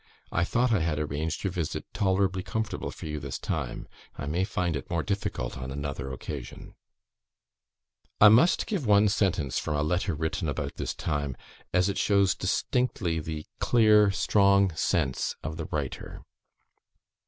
I 0.31 0.43
thought 0.43 0.71
I 0.71 0.79
had 0.79 0.97
arranged 0.97 1.43
your 1.43 1.53
visit 1.53 1.85
tolerably 1.93 2.41
comfortable 2.41 2.89
for 2.89 3.05
you 3.05 3.19
this 3.19 3.37
time. 3.37 3.87
I 4.17 4.25
may 4.25 4.43
find 4.45 4.75
it 4.75 4.89
more 4.89 5.03
difficult 5.03 5.59
on 5.59 5.69
another 5.69 6.11
occasion." 6.11 6.73
I 8.19 8.27
must 8.29 8.65
give 8.65 8.87
one 8.87 9.09
sentence 9.09 9.59
from 9.59 9.75
a 9.75 9.83
letter 9.83 10.15
written 10.15 10.49
about 10.49 10.77
this 10.77 10.95
time, 10.95 11.37
as 11.71 11.87
it 11.87 11.99
shows 11.99 12.33
distinctly 12.33 13.19
the 13.19 13.45
clear 13.59 14.09
strong 14.09 14.75
sense 14.75 15.35
of 15.43 15.57
the 15.57 15.65
writer. 15.65 16.23